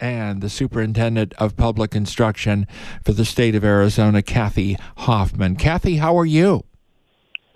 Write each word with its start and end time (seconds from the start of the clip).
and 0.00 0.40
the 0.40 0.48
Superintendent 0.48 1.34
of 1.34 1.56
Public 1.56 1.94
Instruction 1.94 2.66
for 3.04 3.12
the 3.12 3.24
state 3.24 3.54
of 3.54 3.64
Arizona, 3.64 4.22
Kathy 4.22 4.76
Hoffman. 4.98 5.56
Kathy, 5.56 5.96
how 5.96 6.18
are 6.18 6.26
you? 6.26 6.64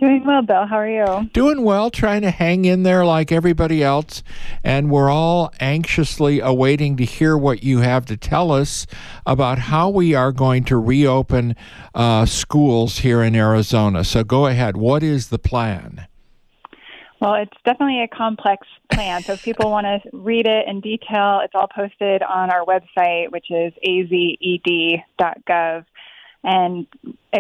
Doing 0.01 0.27
well, 0.27 0.43
Bill. 0.43 0.67
How 0.67 0.79
are 0.79 0.89
you? 0.89 1.31
Doing 1.33 1.63
well, 1.63 1.89
trying 1.89 2.23
to 2.23 2.31
hang 2.31 2.65
in 2.65 2.83
there 2.83 3.05
like 3.07 3.31
everybody 3.31 3.83
else. 3.83 4.25
And 4.65 4.91
we're 4.91 5.11
all 5.11 5.53
anxiously 5.61 6.41
awaiting 6.41 6.97
to 6.97 7.05
hear 7.05 7.39
what 7.39 7.63
you 7.63 7.79
have 7.79 8.05
to 8.07 8.17
tell 8.17 8.51
us 8.51 8.87
about 9.25 9.59
how 9.59 9.89
we 9.89 10.13
are 10.13 10.33
going 10.33 10.65
to 10.65 10.77
reopen 10.77 11.55
uh, 11.95 12.27
schools 12.27 12.99
here 12.99 13.23
in 13.23 13.37
Arizona. 13.37 14.03
So 14.03 14.25
go 14.25 14.47
ahead. 14.47 14.77
What 14.77 15.05
is 15.05 15.29
the 15.29 15.39
plan? 15.39 16.09
Well, 17.25 17.37
it's 17.37 17.57
definitely 17.65 18.03
a 18.03 18.09
complex 18.09 18.67
plan. 18.93 19.23
So 19.23 19.33
if 19.33 19.43
people 19.43 19.71
want 19.71 19.87
to 19.87 20.03
read 20.13 20.47
it 20.47 20.69
in 20.69 20.83
detail, 20.83 21.41
it's 21.43 21.55
all 21.55 21.69
posted 21.75 22.23
on 22.23 22.51
our 22.51 22.67
website, 22.67 23.33
which 23.33 23.47
is 23.51 23.73
azed.gov. 23.83 24.67
And 26.47 26.87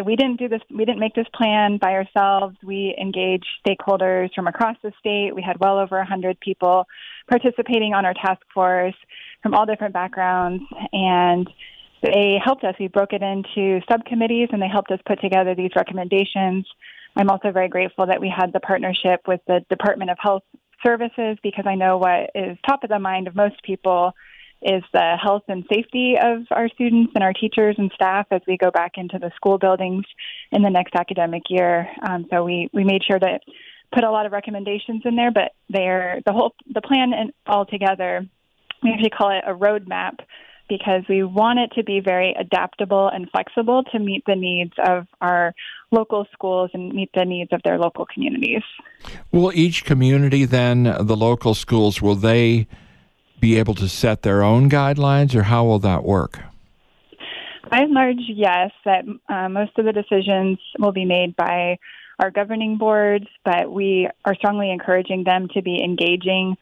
we 0.06 0.16
didn't 0.16 0.38
do 0.38 0.48
this, 0.48 0.62
we 0.70 0.86
didn't 0.86 1.00
make 1.00 1.14
this 1.14 1.26
plan 1.34 1.76
by 1.76 1.92
ourselves. 1.92 2.56
We 2.64 2.96
engaged 2.98 3.44
stakeholders 3.66 4.32
from 4.34 4.46
across 4.46 4.78
the 4.82 4.90
state. 5.00 5.34
We 5.34 5.42
had 5.42 5.60
well 5.60 5.78
over 5.78 5.98
100 5.98 6.40
people 6.40 6.86
participating 7.28 7.92
on 7.92 8.06
our 8.06 8.14
task 8.14 8.40
force 8.54 8.96
from 9.42 9.52
all 9.52 9.66
different 9.66 9.92
backgrounds. 9.92 10.64
And 10.94 11.46
they 12.02 12.40
helped 12.42 12.64
us. 12.64 12.74
We 12.80 12.88
broke 12.88 13.12
it 13.12 13.20
into 13.20 13.82
subcommittees 13.86 14.48
and 14.50 14.62
they 14.62 14.68
helped 14.68 14.90
us 14.92 15.00
put 15.06 15.20
together 15.20 15.54
these 15.54 15.72
recommendations. 15.76 16.66
I'm 17.16 17.30
also 17.30 17.52
very 17.52 17.68
grateful 17.68 18.06
that 18.06 18.20
we 18.20 18.32
had 18.34 18.52
the 18.52 18.60
partnership 18.60 19.20
with 19.26 19.40
the 19.46 19.64
Department 19.70 20.10
of 20.10 20.18
Health 20.20 20.42
Services 20.84 21.38
because 21.42 21.64
I 21.66 21.74
know 21.76 21.98
what 21.98 22.30
is 22.34 22.58
top 22.66 22.84
of 22.84 22.90
the 22.90 22.98
mind 22.98 23.28
of 23.28 23.34
most 23.34 23.62
people 23.62 24.12
is 24.62 24.82
the 24.92 25.16
health 25.22 25.42
and 25.48 25.64
safety 25.72 26.16
of 26.20 26.46
our 26.50 26.68
students 26.70 27.12
and 27.14 27.22
our 27.22 27.34
teachers 27.34 27.76
and 27.78 27.90
staff 27.94 28.26
as 28.30 28.40
we 28.48 28.56
go 28.56 28.70
back 28.70 28.92
into 28.96 29.18
the 29.18 29.30
school 29.36 29.58
buildings 29.58 30.04
in 30.52 30.62
the 30.62 30.70
next 30.70 30.94
academic 30.94 31.42
year. 31.50 31.86
Um, 32.08 32.26
so 32.30 32.42
we, 32.42 32.70
we 32.72 32.82
made 32.82 33.04
sure 33.04 33.18
to 33.18 33.38
put 33.92 34.04
a 34.04 34.10
lot 34.10 34.26
of 34.26 34.32
recommendations 34.32 35.02
in 35.04 35.16
there, 35.16 35.30
but 35.30 35.52
they're 35.68 36.20
the 36.24 36.32
whole 36.32 36.54
the 36.72 36.80
plan 36.80 37.12
and 37.12 37.32
altogether. 37.46 38.26
We 38.82 38.90
actually 38.90 39.10
call 39.10 39.30
it 39.30 39.44
a 39.46 39.54
roadmap 39.54 40.20
because 40.68 41.02
we 41.08 41.22
want 41.22 41.58
it 41.58 41.72
to 41.74 41.84
be 41.84 42.00
very 42.00 42.34
adaptable 42.38 43.08
and 43.08 43.30
flexible 43.30 43.84
to 43.84 43.98
meet 43.98 44.24
the 44.26 44.34
needs 44.34 44.72
of 44.86 45.06
our 45.20 45.54
local 45.90 46.26
schools 46.32 46.70
and 46.74 46.92
meet 46.92 47.10
the 47.14 47.24
needs 47.24 47.52
of 47.52 47.60
their 47.64 47.78
local 47.78 48.06
communities. 48.06 48.62
Will 49.30 49.52
each 49.54 49.84
community 49.84 50.44
then, 50.44 50.84
the 50.84 51.16
local 51.16 51.54
schools, 51.54 52.00
will 52.00 52.14
they 52.14 52.66
be 53.40 53.58
able 53.58 53.74
to 53.74 53.88
set 53.88 54.22
their 54.22 54.42
own 54.42 54.70
guidelines, 54.70 55.34
or 55.34 55.44
how 55.44 55.64
will 55.64 55.78
that 55.80 56.02
work? 56.04 56.40
By 57.70 57.80
and 57.80 57.92
large, 57.92 58.20
yes. 58.26 58.70
That 58.84 59.04
uh, 59.28 59.48
most 59.48 59.78
of 59.78 59.84
the 59.84 59.92
decisions 59.92 60.58
will 60.78 60.92
be 60.92 61.04
made 61.04 61.36
by 61.36 61.78
our 62.18 62.30
governing 62.30 62.78
boards, 62.78 63.26
but 63.44 63.70
we 63.70 64.08
are 64.24 64.34
strongly 64.34 64.70
encouraging 64.70 65.24
them 65.24 65.48
to 65.54 65.62
be 65.62 65.82
engaging, 65.82 66.56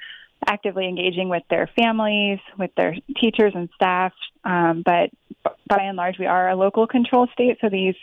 actively 0.46 0.88
engaging 0.88 1.28
with 1.28 1.42
their 1.50 1.68
families, 1.76 2.38
with 2.58 2.70
their 2.76 2.94
teachers 3.20 3.52
and 3.54 3.68
staff. 3.74 4.12
Um, 4.44 4.82
but 4.84 5.10
by 5.68 5.82
and 5.82 5.96
large, 5.96 6.18
we 6.18 6.26
are 6.26 6.50
a 6.50 6.56
local 6.56 6.86
control 6.86 7.28
state, 7.32 7.58
so 7.60 7.68
these 7.68 7.94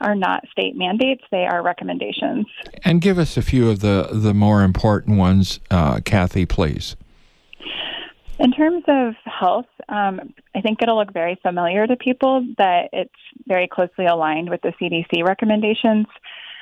are 0.00 0.14
not 0.14 0.44
state 0.50 0.76
mandates; 0.76 1.22
they 1.30 1.44
are 1.44 1.62
recommendations. 1.62 2.46
And 2.84 3.00
give 3.00 3.18
us 3.18 3.36
a 3.36 3.42
few 3.42 3.68
of 3.70 3.80
the 3.80 4.08
the 4.12 4.34
more 4.34 4.62
important 4.62 5.18
ones, 5.18 5.60
uh, 5.70 6.00
Kathy, 6.04 6.46
please. 6.46 6.96
In 8.38 8.52
terms 8.52 8.84
of 8.86 9.14
health, 9.24 9.66
um, 9.88 10.32
I 10.54 10.60
think 10.60 10.80
it'll 10.80 10.96
look 10.96 11.12
very 11.12 11.36
familiar 11.42 11.86
to 11.88 11.96
people 11.96 12.46
that 12.56 12.88
it's 12.92 13.10
very 13.48 13.66
closely 13.66 14.06
aligned 14.06 14.48
with 14.48 14.62
the 14.62 14.72
CDC 14.80 15.26
recommendations. 15.26 16.06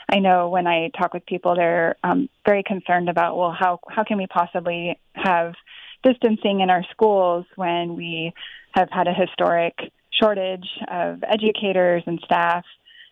I 0.08 0.20
know 0.20 0.48
when 0.48 0.66
I 0.66 0.90
talk 0.96 1.14
with 1.14 1.26
people, 1.26 1.56
they're 1.56 1.96
um, 2.04 2.28
very 2.46 2.62
concerned 2.62 3.08
about, 3.08 3.36
well, 3.36 3.54
how 3.58 3.80
how 3.88 4.04
can 4.04 4.18
we 4.18 4.26
possibly 4.26 4.98
have 5.14 5.54
distancing 6.02 6.60
in 6.60 6.70
our 6.70 6.84
schools 6.92 7.44
when 7.56 7.96
we 7.96 8.32
have 8.72 8.88
had 8.90 9.08
a 9.08 9.14
historic 9.14 9.74
shortage 10.12 10.68
of 10.88 11.24
educators 11.24 12.02
and 12.06 12.20
staff, 12.24 12.64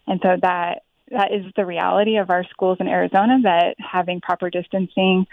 and 0.06 0.20
so 0.22 0.36
that 0.41 0.82
that 1.10 1.32
is 1.32 1.44
the 1.56 1.66
reality 1.66 2.16
of 2.16 2.30
our 2.30 2.44
schools 2.44 2.78
in 2.80 2.86
Arizona. 2.86 3.38
That 3.42 3.74
having 3.78 4.20
proper 4.20 4.48
distancing 4.48 5.26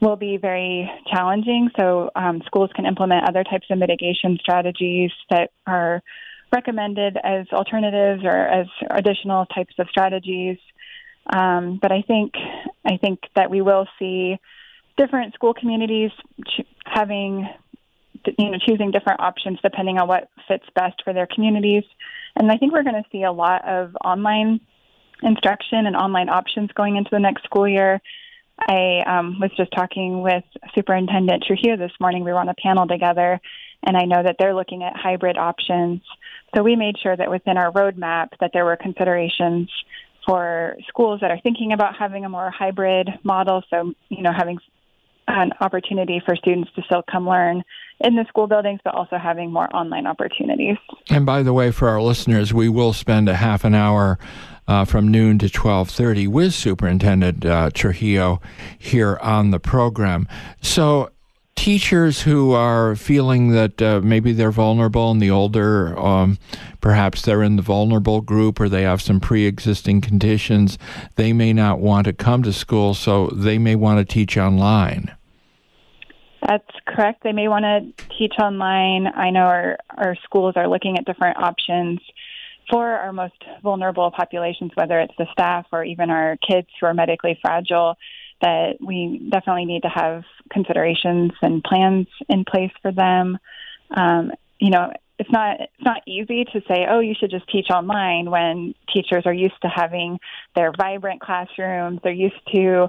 will 0.00 0.16
be 0.16 0.36
very 0.36 0.90
challenging. 1.12 1.70
So 1.78 2.10
um, 2.14 2.42
schools 2.46 2.70
can 2.74 2.86
implement 2.86 3.28
other 3.28 3.44
types 3.44 3.66
of 3.70 3.78
mitigation 3.78 4.38
strategies 4.40 5.10
that 5.30 5.50
are 5.66 6.02
recommended 6.52 7.16
as 7.22 7.46
alternatives 7.52 8.24
or 8.24 8.36
as 8.36 8.66
additional 8.90 9.46
types 9.46 9.74
of 9.78 9.88
strategies. 9.88 10.58
Um, 11.26 11.78
but 11.80 11.92
I 11.92 12.02
think 12.02 12.34
I 12.84 12.96
think 12.96 13.20
that 13.36 13.50
we 13.50 13.60
will 13.60 13.86
see 13.98 14.38
different 14.96 15.34
school 15.34 15.54
communities 15.54 16.10
ch- 16.46 16.66
having 16.84 17.48
you 18.38 18.50
know 18.50 18.58
choosing 18.66 18.90
different 18.90 19.20
options 19.20 19.58
depending 19.62 19.98
on 19.98 20.08
what 20.08 20.28
fits 20.48 20.66
best 20.74 21.02
for 21.04 21.12
their 21.12 21.26
communities. 21.26 21.84
And 22.36 22.50
I 22.50 22.56
think 22.56 22.72
we're 22.72 22.82
going 22.82 23.02
to 23.02 23.08
see 23.10 23.22
a 23.22 23.32
lot 23.32 23.66
of 23.66 23.96
online 24.04 24.60
instruction 25.22 25.86
and 25.86 25.96
online 25.96 26.28
options 26.28 26.70
going 26.72 26.96
into 26.96 27.10
the 27.12 27.18
next 27.18 27.44
school 27.44 27.68
year. 27.68 28.00
I 28.58 29.02
um, 29.06 29.38
was 29.40 29.50
just 29.56 29.72
talking 29.72 30.20
with 30.22 30.44
Superintendent 30.74 31.44
Trujillo 31.46 31.76
this 31.76 31.92
morning. 31.98 32.24
We 32.24 32.32
were 32.32 32.38
on 32.38 32.48
a 32.48 32.54
panel 32.54 32.86
together, 32.86 33.40
and 33.82 33.96
I 33.96 34.04
know 34.04 34.22
that 34.22 34.36
they're 34.38 34.54
looking 34.54 34.82
at 34.82 34.96
hybrid 34.96 35.38
options. 35.38 36.02
So 36.54 36.62
we 36.62 36.76
made 36.76 36.96
sure 37.02 37.16
that 37.16 37.30
within 37.30 37.56
our 37.56 37.72
roadmap 37.72 38.28
that 38.40 38.50
there 38.52 38.64
were 38.64 38.76
considerations 38.76 39.70
for 40.30 40.76
schools 40.86 41.20
that 41.20 41.32
are 41.32 41.40
thinking 41.40 41.72
about 41.72 41.96
having 41.96 42.24
a 42.24 42.28
more 42.28 42.52
hybrid 42.52 43.08
model. 43.24 43.64
So 43.68 43.92
you 44.10 44.22
know, 44.22 44.32
having 44.32 44.58
an 45.26 45.52
opportunity 45.60 46.22
for 46.24 46.36
students 46.36 46.70
to 46.76 46.82
still 46.82 47.02
come 47.10 47.28
learn 47.28 47.64
in 48.00 48.14
the 48.14 48.24
school 48.28 48.46
buildings, 48.46 48.80
but 48.84 48.94
also 48.94 49.16
having 49.16 49.52
more 49.52 49.68
online 49.74 50.06
opportunities. 50.06 50.76
And 51.08 51.26
by 51.26 51.42
the 51.42 51.52
way, 51.52 51.72
for 51.72 51.88
our 51.88 52.00
listeners, 52.00 52.54
we 52.54 52.68
will 52.68 52.92
spend 52.92 53.28
a 53.28 53.34
half 53.34 53.64
an 53.64 53.74
hour 53.74 54.18
uh, 54.68 54.84
from 54.84 55.08
noon 55.08 55.38
to 55.40 55.46
12:30 55.46 56.28
with 56.28 56.54
Superintendent 56.54 57.44
uh, 57.44 57.70
Trujillo 57.74 58.40
here 58.78 59.18
on 59.20 59.50
the 59.50 59.58
program. 59.58 60.28
So 60.62 61.10
teachers 61.60 62.22
who 62.22 62.52
are 62.52 62.96
feeling 62.96 63.50
that 63.50 63.82
uh, 63.82 64.00
maybe 64.02 64.32
they're 64.32 64.50
vulnerable 64.50 65.10
and 65.10 65.20
the 65.20 65.30
older, 65.30 65.94
um, 65.98 66.38
perhaps 66.80 67.20
they're 67.20 67.42
in 67.42 67.56
the 67.56 67.62
vulnerable 67.62 68.22
group 68.22 68.58
or 68.58 68.66
they 68.66 68.80
have 68.80 69.02
some 69.02 69.20
pre 69.20 69.44
existing 69.44 70.00
conditions, 70.00 70.78
they 71.16 71.34
may 71.34 71.52
not 71.52 71.78
want 71.78 72.06
to 72.06 72.14
come 72.14 72.42
to 72.42 72.50
school, 72.50 72.94
so 72.94 73.26
they 73.26 73.58
may 73.58 73.74
want 73.76 73.98
to 73.98 74.10
teach 74.10 74.38
online. 74.38 75.14
That's 76.48 76.64
correct. 76.88 77.22
They 77.22 77.32
may 77.32 77.48
want 77.48 77.64
to 77.64 78.06
teach 78.16 78.36
online. 78.40 79.06
I 79.06 79.28
know 79.28 79.40
our, 79.40 79.76
our 79.98 80.16
schools 80.24 80.54
are 80.56 80.66
looking 80.66 80.96
at 80.96 81.04
different 81.04 81.36
options 81.36 82.00
for 82.70 82.86
our 82.86 83.12
most 83.12 83.44
vulnerable 83.62 84.10
populations, 84.10 84.70
whether 84.76 84.98
it's 84.98 85.14
the 85.18 85.26
staff 85.32 85.66
or 85.72 85.84
even 85.84 86.08
our 86.08 86.38
kids 86.38 86.68
who 86.80 86.86
are 86.86 86.94
medically 86.94 87.38
fragile, 87.42 87.98
that 88.40 88.76
we 88.80 89.28
definitely 89.30 89.64
need 89.64 89.82
to 89.82 89.88
have 89.88 90.24
considerations 90.50 91.32
and 91.42 91.62
plans 91.62 92.06
in 92.28 92.44
place 92.44 92.72
for 92.82 92.92
them. 92.92 93.38
Um, 93.90 94.32
you 94.58 94.70
know, 94.70 94.92
it's 95.18 95.30
not 95.30 95.60
it's 95.60 95.84
not 95.84 96.02
easy 96.06 96.44
to 96.44 96.62
say, 96.66 96.86
oh, 96.88 97.00
you 97.00 97.14
should 97.18 97.30
just 97.30 97.48
teach 97.48 97.68
online 97.70 98.30
when 98.30 98.74
teachers 98.92 99.24
are 99.26 99.32
used 99.32 99.60
to 99.62 99.68
having 99.68 100.18
their 100.54 100.72
vibrant 100.76 101.20
classrooms, 101.20 102.00
they're 102.02 102.12
used 102.12 102.40
to 102.52 102.88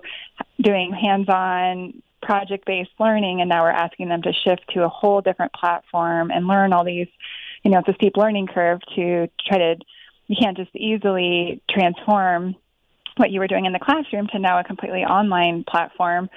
doing 0.62 0.94
hands-on 0.94 2.02
project-based 2.22 2.92
learning, 3.00 3.42
and 3.42 3.50
now 3.50 3.64
we're 3.64 3.70
asking 3.72 4.08
them 4.08 4.22
to 4.22 4.32
shift 4.32 4.62
to 4.70 4.84
a 4.84 4.90
whole 4.90 5.22
different 5.22 5.52
platform 5.54 6.30
and 6.32 6.48
learn 6.48 6.72
all 6.72 6.86
these 6.86 7.08
you 7.64 7.72
know, 7.72 7.80
it's 7.80 7.90
a 7.90 7.94
steep 7.94 8.18
learning 8.18 8.48
curve 8.48 8.80
to 8.96 9.28
try 9.46 9.58
to, 9.58 9.76
you 10.28 10.36
can't 10.40 10.58
just 10.58 10.76
easily 10.76 11.62
transform 11.70 12.56
what 13.18 13.32
you 13.32 13.40
were 13.40 13.48
doing 13.48 13.66
in 13.66 13.74
the 13.74 13.80
classroom 13.80 14.28
to 14.28 14.40
now 14.40 14.60
a 14.60 14.64
completely 14.64 15.04
online 15.04 15.64
platform. 15.64 16.30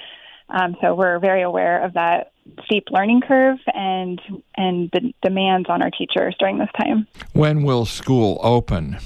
Um, 0.48 0.76
so 0.80 0.94
we're 0.94 1.18
very 1.18 1.42
aware 1.42 1.82
of 1.84 1.94
that 1.94 2.32
steep 2.64 2.84
learning 2.90 3.22
curve 3.22 3.58
and 3.72 4.20
and 4.56 4.90
the 4.92 5.12
demands 5.22 5.68
on 5.70 5.82
our 5.82 5.90
teachers 5.90 6.34
during 6.38 6.58
this 6.58 6.68
time. 6.78 7.06
When 7.32 7.62
will 7.62 7.86
school 7.86 8.38
open? 8.42 8.98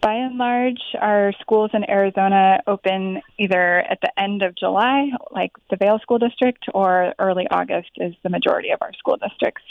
By 0.00 0.14
and 0.14 0.38
large, 0.38 0.80
our 1.00 1.32
schools 1.40 1.72
in 1.74 1.88
Arizona 1.90 2.60
open 2.68 3.20
either 3.36 3.80
at 3.80 3.98
the 4.00 4.16
end 4.18 4.42
of 4.42 4.54
July, 4.54 5.10
like 5.32 5.50
the 5.70 5.76
Vail 5.76 5.98
School 5.98 6.18
District, 6.18 6.64
or 6.72 7.14
early 7.18 7.48
August 7.50 7.90
is 7.96 8.14
the 8.22 8.30
majority 8.30 8.70
of 8.70 8.78
our 8.80 8.92
school 8.94 9.16
districts. 9.16 9.64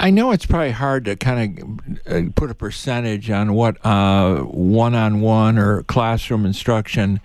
I 0.00 0.10
know 0.10 0.30
it's 0.30 0.46
probably 0.46 0.70
hard 0.70 1.06
to 1.06 1.16
kind 1.16 1.58
of 2.06 2.06
uh, 2.06 2.30
put 2.34 2.50
a 2.50 2.54
percentage 2.54 3.30
on 3.30 3.54
what 3.54 3.82
one 3.84 4.94
on 4.94 5.20
one 5.20 5.58
or 5.58 5.82
classroom 5.84 6.46
instruction 6.46 7.20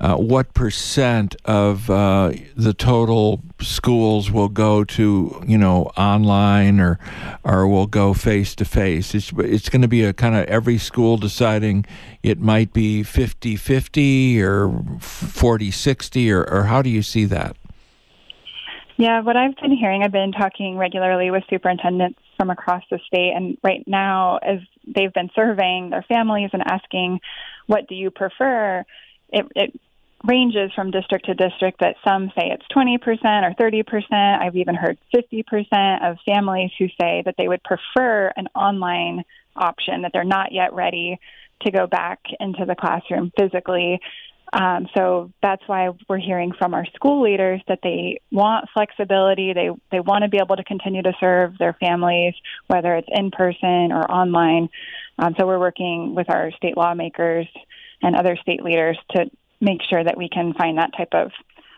uh, 0.00 0.16
what 0.16 0.54
percent 0.54 1.36
of 1.44 1.90
uh, 1.90 2.32
the 2.56 2.72
total 2.72 3.42
schools 3.60 4.30
will 4.30 4.48
go 4.48 4.82
to 4.82 5.42
you 5.46 5.58
know 5.58 5.84
online 5.96 6.80
or 6.80 6.98
or 7.44 7.68
will 7.68 7.86
go 7.86 8.14
face 8.14 8.54
to 8.54 8.64
face 8.64 9.14
it's 9.14 9.30
it's 9.38 9.68
going 9.68 9.82
to 9.82 9.88
be 9.88 10.02
a 10.02 10.12
kind 10.12 10.34
of 10.34 10.44
every 10.44 10.78
school 10.78 11.18
deciding 11.18 11.84
it 12.22 12.38
might 12.38 12.72
be 12.72 13.02
50-50 13.02 14.40
or 14.40 14.68
40-60 14.68 16.30
or, 16.30 16.50
or 16.50 16.64
how 16.64 16.80
do 16.82 16.90
you 16.90 17.02
see 17.02 17.24
that 17.26 17.56
yeah 19.00 19.20
what 19.22 19.36
i've 19.36 19.56
been 19.56 19.76
hearing 19.76 20.02
i've 20.02 20.12
been 20.12 20.32
talking 20.32 20.76
regularly 20.76 21.30
with 21.30 21.42
superintendents 21.50 22.18
from 22.36 22.50
across 22.50 22.82
the 22.90 22.98
state 23.06 23.32
and 23.34 23.56
right 23.64 23.84
now 23.86 24.36
as 24.38 24.58
they've 24.86 25.12
been 25.12 25.30
surveying 25.34 25.90
their 25.90 26.04
families 26.08 26.50
and 26.52 26.62
asking 26.66 27.18
what 27.66 27.88
do 27.88 27.94
you 27.94 28.10
prefer 28.10 28.84
it, 29.30 29.46
it 29.56 29.80
ranges 30.24 30.70
from 30.74 30.90
district 30.90 31.26
to 31.26 31.34
district 31.34 31.78
but 31.78 31.96
some 32.06 32.30
say 32.36 32.50
it's 32.50 32.66
20% 32.76 32.98
or 32.98 33.54
30%. 33.54 34.40
I've 34.40 34.56
even 34.56 34.74
heard 34.74 34.98
50% 35.14 36.10
of 36.10 36.18
families 36.26 36.70
who 36.78 36.88
say 37.00 37.22
that 37.24 37.36
they 37.38 37.48
would 37.48 37.62
prefer 37.62 38.30
an 38.36 38.48
online 38.54 39.24
option, 39.56 40.02
that 40.02 40.12
they're 40.12 40.24
not 40.24 40.52
yet 40.52 40.74
ready 40.74 41.18
to 41.62 41.70
go 41.70 41.86
back 41.86 42.20
into 42.38 42.64
the 42.66 42.74
classroom 42.74 43.32
physically. 43.38 44.00
Um, 44.52 44.88
so 44.96 45.30
that's 45.42 45.62
why 45.66 45.90
we're 46.08 46.18
hearing 46.18 46.52
from 46.58 46.74
our 46.74 46.84
school 46.94 47.22
leaders 47.22 47.60
that 47.68 47.80
they 47.82 48.20
want 48.32 48.68
flexibility. 48.74 49.52
They 49.52 49.70
they 49.92 50.00
want 50.00 50.22
to 50.22 50.28
be 50.28 50.38
able 50.42 50.56
to 50.56 50.64
continue 50.64 51.02
to 51.02 51.12
serve 51.20 51.56
their 51.58 51.74
families, 51.74 52.34
whether 52.66 52.96
it's 52.96 53.08
in 53.10 53.30
person 53.30 53.92
or 53.92 54.10
online. 54.10 54.68
Um, 55.18 55.34
so 55.38 55.46
we're 55.46 55.60
working 55.60 56.14
with 56.14 56.28
our 56.30 56.50
state 56.52 56.76
lawmakers 56.76 57.46
and 58.02 58.16
other 58.16 58.36
state 58.42 58.64
leaders 58.64 58.98
to 59.10 59.30
make 59.60 59.80
sure 59.88 60.02
that 60.02 60.16
we 60.16 60.28
can 60.28 60.54
find 60.54 60.78
that 60.78 60.90
type 60.96 61.12
of 61.12 61.30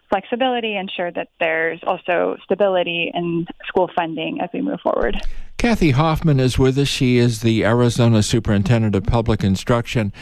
flexibility, 0.08 0.76
ensure 0.76 1.10
that 1.10 1.28
there's 1.40 1.80
also 1.86 2.36
stability 2.44 3.10
in 3.12 3.46
school 3.66 3.90
funding 3.94 4.40
as 4.40 4.50
we 4.52 4.60
move 4.60 4.78
forward. 4.80 5.16
Kathy 5.62 5.92
Hoffman 5.92 6.40
is 6.40 6.58
with 6.58 6.76
us. 6.76 6.88
She 6.88 7.18
is 7.18 7.42
the 7.42 7.64
Arizona 7.64 8.24
Superintendent 8.24 8.96
of 8.96 9.04
Public 9.04 9.44
Instruction. 9.44 10.12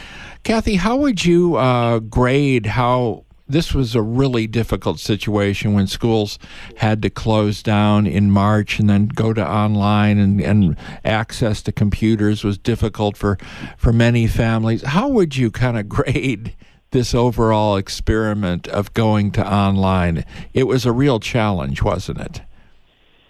Kathy, 0.43 0.75
how 0.75 0.95
would 0.97 1.25
you 1.25 1.55
uh, 1.55 1.97
grade 1.97 2.67
how 2.67 3.25
this 3.49 3.73
was 3.73 3.95
a 3.95 4.03
really 4.03 4.45
difficult 4.45 4.99
situation 4.99 5.73
when 5.73 5.87
schools 5.87 6.37
had 6.77 7.01
to 7.01 7.09
close 7.09 7.63
down 7.63 8.05
in 8.05 8.29
March 8.29 8.77
and 8.77 8.87
then 8.87 9.07
go 9.07 9.33
to 9.33 9.43
online 9.43 10.19
and, 10.19 10.39
and 10.41 10.77
access 11.03 11.63
to 11.63 11.71
computers 11.71 12.43
was 12.43 12.59
difficult 12.59 13.17
for, 13.17 13.39
for 13.79 13.91
many 13.91 14.27
families. 14.27 14.83
How 14.83 15.07
would 15.07 15.37
you 15.37 15.49
kind 15.49 15.75
of 15.75 15.89
grade 15.89 16.55
this 16.91 17.15
overall 17.15 17.77
experiment 17.77 18.67
of 18.67 18.93
going 18.93 19.31
to 19.31 19.51
online. 19.51 20.23
It 20.53 20.65
was 20.65 20.85
a 20.85 20.91
real 20.91 21.21
challenge, 21.21 21.81
wasn't 21.81 22.19
it? 22.19 22.41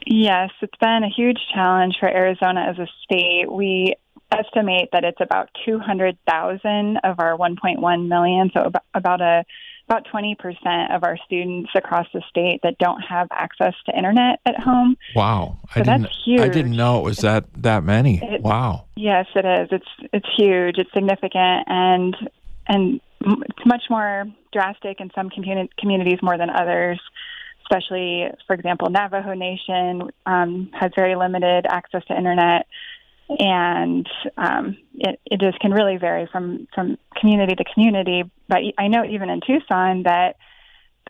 Yes, 0.05 0.49
it's 0.61 0.77
been 0.79 1.03
a 1.03 1.09
huge 1.09 1.39
challenge 1.53 1.97
for 1.99 2.09
Arizona 2.09 2.61
as 2.69 2.79
a 2.79 2.87
state. 3.03 3.51
We 3.51 3.95
estimate 4.31 4.89
that 4.93 5.03
it's 5.03 5.21
about 5.21 5.49
200,000 5.65 6.97
of 7.03 7.19
our 7.19 7.37
1.1 7.37 8.07
million, 8.07 8.51
so 8.53 8.71
about 8.93 9.21
a 9.21 9.43
about 9.89 10.07
20% 10.07 10.95
of 10.95 11.03
our 11.03 11.17
students 11.25 11.69
across 11.75 12.07
the 12.13 12.21
state 12.29 12.61
that 12.63 12.77
don't 12.77 13.01
have 13.01 13.27
access 13.31 13.73
to 13.85 13.97
internet 13.97 14.39
at 14.45 14.57
home. 14.57 14.95
Wow. 15.15 15.57
So 15.73 15.81
I 15.81 15.83
didn't, 15.83 16.03
that's 16.03 16.23
huge. 16.23 16.39
I 16.39 16.47
didn't 16.47 16.77
know 16.77 16.99
it 16.99 17.03
was 17.03 17.17
that 17.17 17.45
that 17.61 17.83
many. 17.83 18.21
It, 18.23 18.41
wow. 18.41 18.85
Yes, 18.95 19.25
it 19.35 19.45
is. 19.45 19.67
It's 19.71 20.09
it's 20.13 20.27
huge. 20.37 20.77
It's 20.77 20.91
significant 20.93 21.67
and 21.67 22.15
and 22.67 23.01
it's 23.21 23.65
much 23.65 23.83
more 23.89 24.25
drastic 24.53 25.01
in 25.01 25.11
some 25.13 25.29
communi- 25.29 25.69
communities 25.77 26.19
more 26.21 26.37
than 26.37 26.49
others. 26.49 26.99
Especially, 27.71 28.25
for 28.47 28.53
example, 28.53 28.89
Navajo 28.89 29.33
Nation 29.33 30.09
um, 30.25 30.69
has 30.73 30.91
very 30.95 31.15
limited 31.15 31.65
access 31.69 32.03
to 32.05 32.17
internet, 32.17 32.67
and 33.29 34.05
um, 34.37 34.77
it, 34.95 35.19
it 35.25 35.39
just 35.39 35.57
can 35.59 35.71
really 35.71 35.95
vary 35.97 36.27
from 36.31 36.67
from 36.75 36.97
community 37.15 37.55
to 37.55 37.63
community. 37.73 38.23
But 38.49 38.59
I 38.77 38.89
know 38.89 39.05
even 39.05 39.29
in 39.29 39.39
Tucson 39.39 40.03
that 40.03 40.35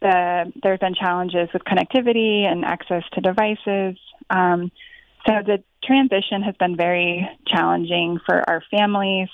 the, 0.01 0.51
there 0.61 0.73
have 0.73 0.79
been 0.79 0.93
challenges 0.93 1.49
with 1.51 1.63
connectivity 1.63 2.43
and 2.43 2.63
access 2.63 3.03
to 3.13 3.21
devices. 3.21 3.97
Um, 4.29 4.71
so 5.25 5.33
the 5.45 5.63
transition 5.83 6.43
has 6.43 6.55
been 6.57 6.75
very 6.75 7.27
challenging 7.47 8.19
for 8.25 8.47
our 8.47 8.63
families 8.69 9.29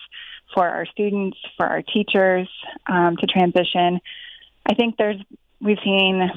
for 0.53 0.67
our 0.67 0.85
students, 0.85 1.37
for 1.57 1.65
our 1.65 1.81
teachers 1.81 2.47
um, 2.87 3.17
to 3.17 3.27
transition. 3.27 3.99
I 4.65 4.75
think 4.75 4.95
there's 4.97 5.21
we've 5.59 5.77
seen 5.83 6.29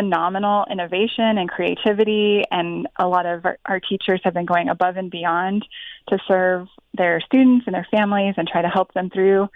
phenomenal 0.00 0.64
innovation 0.70 1.36
and 1.38 1.48
creativity, 1.48 2.42
and 2.50 2.88
a 2.98 3.06
lot 3.06 3.26
of 3.26 3.44
our, 3.44 3.58
our, 3.66 3.80
teachers 3.80 4.20
have 4.24 4.32
been 4.32 4.46
going 4.46 4.68
above 4.68 4.96
and 4.96 5.10
beyond 5.10 5.64
to 6.08 6.18
serve 6.26 6.68
their 6.94 7.20
students 7.20 7.66
and 7.66 7.74
their 7.74 7.86
families 7.90 8.34
and 8.36 8.48
try 8.48 8.62
to 8.62 8.68
help 8.68 8.92
them 8.94 9.10
through 9.10 9.48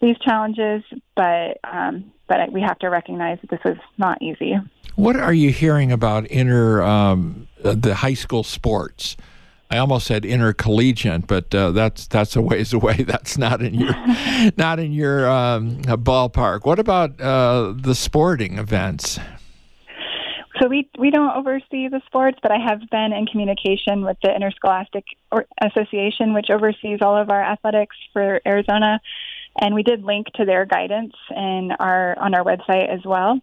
these 0.00 0.16
challenges. 0.18 0.84
But 1.16 1.58
um, 1.64 2.12
but 2.28 2.52
we 2.52 2.60
have 2.60 2.78
to 2.80 2.88
recognize 2.88 3.38
that 3.40 3.50
this 3.50 3.72
is 3.72 3.78
not 3.96 4.22
easy. 4.22 4.54
What 4.94 5.16
are 5.16 5.32
you 5.32 5.50
hearing 5.50 5.90
about 5.90 6.30
inner 6.30 6.82
um, 6.82 7.48
the 7.62 7.96
high 7.96 8.14
school 8.14 8.44
sports? 8.44 9.16
I 9.70 9.78
almost 9.78 10.06
said 10.06 10.24
intercollegiate, 10.24 11.26
but 11.26 11.54
uh, 11.54 11.72
that's 11.72 12.06
that's 12.06 12.36
a 12.36 12.40
ways 12.40 12.72
away. 12.72 13.02
That's 13.02 13.36
not 13.36 13.60
in 13.60 13.74
your 13.74 13.94
not 14.56 14.78
in 14.78 14.92
your 14.92 15.28
um, 15.28 15.82
ballpark. 15.82 16.64
What 16.64 16.78
about 16.78 17.20
uh, 17.20 17.74
the 17.76 17.94
sporting 17.94 18.58
events? 18.58 19.18
So 20.60 20.68
we 20.68 20.88
we 20.98 21.10
don't 21.10 21.36
oversee 21.36 21.88
the 21.88 22.00
sports, 22.06 22.38
but 22.42 22.50
I 22.50 22.58
have 22.58 22.80
been 22.90 23.12
in 23.12 23.26
communication 23.26 24.04
with 24.04 24.16
the 24.22 24.34
Interscholastic 24.34 25.04
Association, 25.62 26.34
which 26.34 26.50
oversees 26.50 26.98
all 27.02 27.16
of 27.16 27.30
our 27.30 27.42
athletics 27.42 27.96
for 28.12 28.40
Arizona, 28.46 29.00
and 29.60 29.74
we 29.74 29.82
did 29.82 30.02
link 30.02 30.26
to 30.34 30.44
their 30.44 30.64
guidance 30.64 31.14
in 31.30 31.70
our 31.78 32.18
on 32.18 32.34
our 32.34 32.44
website 32.44 32.92
as 32.92 33.04
well. 33.04 33.40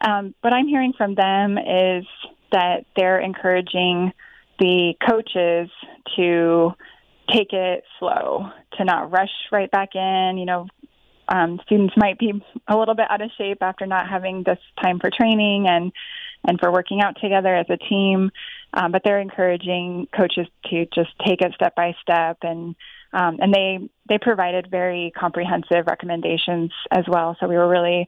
Um, 0.00 0.34
what 0.40 0.52
I'm 0.52 0.68
hearing 0.68 0.92
from 0.96 1.14
them 1.14 1.58
is 1.58 2.04
that 2.52 2.86
they're 2.96 3.20
encouraging 3.20 4.12
the 4.58 4.94
coaches 5.06 5.68
to 6.16 6.72
take 7.30 7.52
it 7.52 7.84
slow, 7.98 8.48
to 8.78 8.84
not 8.84 9.10
rush 9.10 9.32
right 9.50 9.70
back 9.70 9.94
in. 9.94 10.38
You 10.38 10.46
know, 10.46 10.66
um, 11.28 11.60
students 11.64 11.94
might 11.96 12.18
be 12.18 12.32
a 12.68 12.76
little 12.76 12.94
bit 12.94 13.06
out 13.10 13.20
of 13.20 13.30
shape 13.36 13.58
after 13.62 13.86
not 13.86 14.08
having 14.08 14.42
this 14.44 14.58
time 14.82 14.98
for 14.98 15.10
training 15.10 15.66
and 15.68 15.92
and 16.46 16.60
for 16.60 16.70
working 16.70 17.00
out 17.00 17.16
together 17.22 17.54
as 17.54 17.66
a 17.70 17.78
team. 17.78 18.30
Um, 18.74 18.92
but 18.92 19.02
they're 19.04 19.20
encouraging 19.20 20.08
coaches 20.14 20.46
to 20.66 20.86
just 20.94 21.10
take 21.24 21.40
it 21.40 21.52
step 21.54 21.74
by 21.74 21.94
step 22.02 22.38
and 22.42 22.74
um, 23.12 23.38
and 23.40 23.52
they 23.54 23.88
they 24.08 24.18
provided 24.18 24.70
very 24.70 25.12
comprehensive 25.16 25.86
recommendations 25.86 26.72
as 26.90 27.04
well. 27.08 27.36
So 27.40 27.46
we 27.46 27.56
were 27.56 27.68
really 27.68 28.06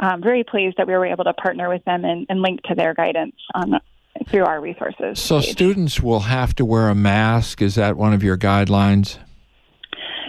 um, 0.00 0.22
very 0.22 0.44
pleased 0.44 0.76
that 0.76 0.86
we 0.86 0.92
were 0.92 1.06
able 1.06 1.24
to 1.24 1.32
partner 1.32 1.68
with 1.68 1.84
them 1.84 2.04
and, 2.04 2.26
and 2.28 2.42
link 2.42 2.62
to 2.64 2.74
their 2.74 2.94
guidance 2.94 3.36
on 3.54 3.80
through 4.28 4.44
our 4.44 4.60
resources. 4.60 5.20
So 5.20 5.40
page. 5.40 5.50
students 5.50 6.00
will 6.00 6.20
have 6.20 6.54
to 6.56 6.64
wear 6.64 6.88
a 6.88 6.94
mask. 6.94 7.62
Is 7.62 7.74
that 7.76 7.96
one 7.96 8.12
of 8.12 8.22
your 8.22 8.36
guidelines? 8.36 9.18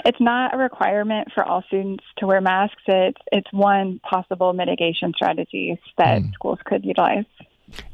It's 0.05 0.19
not 0.19 0.53
a 0.53 0.57
requirement 0.57 1.29
for 1.33 1.43
all 1.43 1.63
students 1.67 2.03
to 2.17 2.27
wear 2.27 2.41
masks. 2.41 2.81
It's 2.87 3.21
it's 3.31 3.51
one 3.51 3.99
possible 3.99 4.53
mitigation 4.53 5.13
strategy 5.15 5.79
that 5.97 6.21
mm. 6.21 6.33
schools 6.33 6.59
could 6.65 6.83
utilize. 6.83 7.25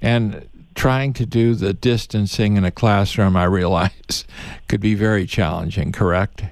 And 0.02 0.48
trying 0.76 1.14
to 1.14 1.26
do 1.26 1.56
the 1.56 1.74
distancing 1.74 2.58
in 2.58 2.66
a 2.66 2.72
classroom, 2.72 3.36
I 3.36 3.46
realize, 3.46 4.26
could 4.68 4.82
be 4.82 4.96
very 4.96 5.26
challenging. 5.26 5.92
Correct. 5.92 6.44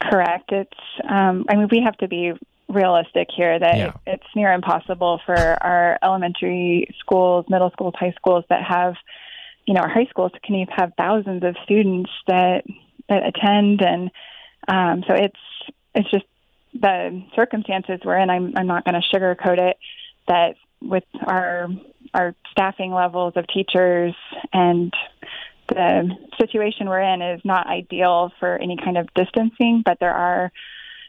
Correct. 0.00 0.50
It's. 0.52 0.70
Um, 1.08 1.46
I 1.48 1.56
mean, 1.56 1.68
we 1.70 1.82
have 1.84 1.96
to 1.98 2.08
be 2.08 2.32
realistic 2.68 3.28
here 3.34 3.58
that 3.58 3.76
yeah. 3.76 3.92
it's 4.06 4.26
near 4.34 4.52
impossible 4.52 5.20
for 5.24 5.36
our 5.36 5.98
elementary 6.02 6.88
schools, 6.98 7.46
middle 7.48 7.70
schools, 7.70 7.94
high 7.98 8.14
schools 8.16 8.44
that 8.48 8.62
have, 8.66 8.94
you 9.66 9.74
know, 9.74 9.80
our 9.80 9.88
high 9.88 10.06
schools 10.10 10.32
can 10.42 10.56
even 10.56 10.74
have 10.74 10.92
thousands 10.96 11.44
of 11.44 11.56
students 11.64 12.10
that 12.26 12.64
that 13.08 13.22
attend, 13.26 13.82
and 13.82 14.10
um, 14.68 15.04
so 15.06 15.14
it's 15.14 15.40
it's 15.94 16.10
just 16.10 16.24
the 16.74 17.22
circumstances 17.36 18.00
we're 18.04 18.18
in. 18.18 18.30
I'm 18.30 18.52
I'm 18.56 18.66
not 18.66 18.84
going 18.84 19.00
to 19.00 19.16
sugarcoat 19.16 19.58
it. 19.58 19.76
That 20.28 20.56
with 20.80 21.04
our 21.26 21.68
our 22.12 22.34
staffing 22.50 22.92
levels 22.92 23.34
of 23.36 23.46
teachers 23.48 24.14
and 24.52 24.92
the 25.68 26.10
situation 26.38 26.88
we're 26.88 27.00
in 27.00 27.22
is 27.22 27.40
not 27.44 27.66
ideal 27.66 28.32
for 28.38 28.56
any 28.58 28.76
kind 28.76 28.98
of 28.98 29.12
distancing, 29.14 29.82
but 29.84 29.98
there 29.98 30.14
are 30.14 30.52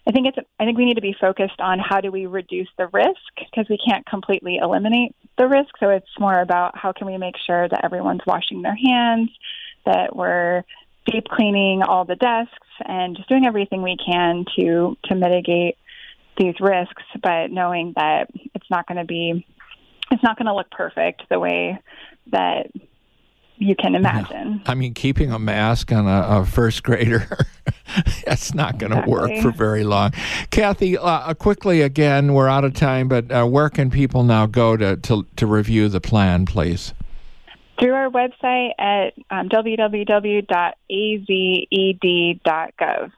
I 0.07 0.11
think 0.11 0.27
it's 0.27 0.37
I 0.59 0.65
think 0.65 0.77
we 0.77 0.85
need 0.85 0.95
to 0.95 1.01
be 1.01 1.15
focused 1.19 1.59
on 1.59 1.79
how 1.79 1.99
do 1.99 2.11
we 2.11 2.25
reduce 2.25 2.69
the 2.77 2.87
risk 2.87 3.19
because 3.37 3.67
we 3.69 3.77
can't 3.77 4.05
completely 4.05 4.57
eliminate 4.57 5.15
the 5.37 5.47
risk. 5.47 5.69
So 5.79 5.89
it's 5.89 6.07
more 6.19 6.39
about 6.39 6.77
how 6.77 6.91
can 6.91 7.07
we 7.07 7.17
make 7.17 7.35
sure 7.45 7.67
that 7.67 7.83
everyone's 7.83 8.21
washing 8.25 8.61
their 8.61 8.75
hands, 8.75 9.29
that 9.85 10.15
we're 10.15 10.63
deep 11.05 11.27
cleaning 11.27 11.81
all 11.81 12.05
the 12.05 12.15
desks 12.15 12.64
and 12.85 13.15
just 13.15 13.29
doing 13.29 13.45
everything 13.45 13.81
we 13.81 13.97
can 13.97 14.45
to 14.57 14.97
to 15.05 15.15
mitigate 15.15 15.77
these 16.37 16.55
risks, 16.59 17.03
but 17.21 17.51
knowing 17.51 17.93
that 17.95 18.29
it's 18.53 18.69
not 18.69 18.87
going 18.87 18.97
to 18.97 19.05
be 19.05 19.45
it's 20.11 20.23
not 20.23 20.37
going 20.37 20.47
to 20.47 20.53
look 20.53 20.69
perfect 20.71 21.23
the 21.29 21.39
way 21.39 21.79
that 22.27 22.71
you 23.57 23.75
can 23.75 23.95
imagine. 23.95 24.61
I 24.65 24.75
mean, 24.75 24.93
keeping 24.93 25.31
a 25.31 25.39
mask 25.39 25.91
on 25.91 26.07
a, 26.07 26.41
a 26.41 26.45
first 26.45 26.83
grader, 26.83 27.25
that's 28.25 28.53
not 28.53 28.77
going 28.77 28.91
to 28.91 28.99
exactly. 28.99 29.13
work 29.13 29.41
for 29.41 29.51
very 29.51 29.83
long. 29.83 30.11
Kathy, 30.51 30.97
uh, 30.97 31.33
quickly 31.35 31.81
again, 31.81 32.33
we're 32.33 32.49
out 32.49 32.65
of 32.65 32.73
time, 32.73 33.07
but 33.07 33.31
uh, 33.31 33.45
where 33.45 33.69
can 33.69 33.89
people 33.89 34.23
now 34.23 34.45
go 34.45 34.75
to, 34.75 34.97
to, 34.97 35.25
to 35.37 35.47
review 35.47 35.87
the 35.87 36.01
plan, 36.01 36.45
please? 36.45 36.93
Through 37.79 37.93
our 37.93 38.09
website 38.09 38.71
at 38.79 39.13
um, 39.29 39.49
www.azed.gov. 39.49 40.41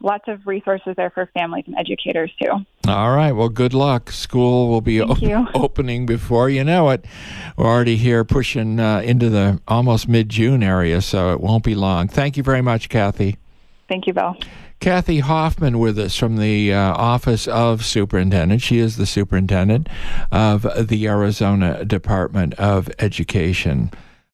Lots 0.02 0.28
of 0.28 0.48
resources 0.48 0.96
there 0.96 1.10
for 1.10 1.30
families 1.34 1.66
and 1.68 1.76
educators 1.78 2.32
too. 2.42 2.52
All 2.88 3.16
right. 3.16 3.32
Well, 3.34 3.50
good 3.50 3.74
luck. 3.74 4.12
School 4.12 4.70
will 4.70 4.82
be 4.82 5.02
op- 5.02 5.22
opening 5.56 6.06
before 6.06 6.50
you 6.50 6.64
know 6.64 6.90
it. 6.90 7.06
We're 7.56 7.66
already 7.66 7.98
here 7.98 8.24
pushing 8.24 8.80
uh, 8.80 9.02
into 9.02 9.30
the 9.30 9.62
almost 9.68 10.08
mid 10.08 10.30
June 10.30 10.64
area, 10.64 11.02
so 11.02 11.34
it 11.34 11.42
won't 11.42 11.64
be 11.64 11.76
long. 11.76 12.08
Thank 12.08 12.38
you 12.38 12.44
very 12.44 12.62
much, 12.62 12.90
Kathy. 12.90 13.38
Thank 13.88 14.08
you, 14.08 14.14
Bill. 14.14 14.36
Kathy 14.80 15.20
Hoffman 15.20 15.80
with 15.80 15.98
us 15.98 16.16
from 16.16 16.38
the 16.38 16.72
uh, 16.72 16.94
Office 16.94 17.48
of 17.48 17.84
Superintendent. 17.84 18.62
She 18.62 18.78
is 18.78 18.98
the 18.98 19.08
superintendent 19.08 19.90
of 20.32 20.88
the 20.88 21.08
Arizona 21.08 21.84
Department 21.84 22.54
of 22.56 22.90
Education. 23.00 23.92